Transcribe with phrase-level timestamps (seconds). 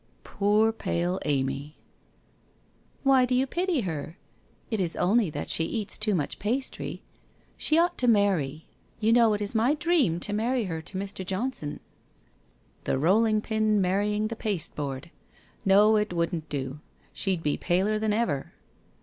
[0.23, 1.75] 'Poor pale Amy!'
[3.03, 4.17] 'Why do you pity her?
[4.71, 7.03] It is only that she eats too much pastry.
[7.59, 8.65] Sim ought to marry.
[8.99, 11.23] You know it is my dream to marry her to Mr.
[11.23, 11.81] Johnson.''
[12.85, 15.11] The rolling pill marrying the pasteboard.
[15.65, 16.79] No, it wouldn't do,
[17.13, 18.53] she'd be paler than ever.'